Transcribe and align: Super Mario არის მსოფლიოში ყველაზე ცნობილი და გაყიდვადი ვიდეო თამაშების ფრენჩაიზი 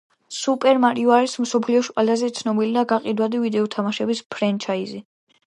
Super 0.35 0.71
Mario 0.85 1.11
არის 1.17 1.35
მსოფლიოში 1.43 1.93
ყველაზე 1.99 2.31
ცნობილი 2.39 2.73
და 2.79 2.87
გაყიდვადი 2.97 3.45
ვიდეო 3.47 3.71
თამაშების 3.77 4.27
ფრენჩაიზი 4.37 5.07